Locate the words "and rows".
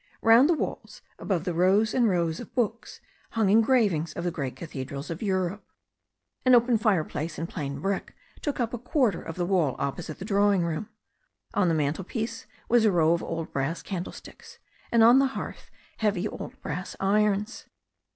1.93-2.39